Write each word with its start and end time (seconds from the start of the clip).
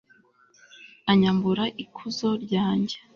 anyambura 1.11 1.63
ikuzo 1.83 2.29
ryanjye 2.43 2.97